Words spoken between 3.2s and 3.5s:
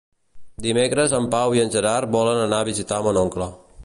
oncle.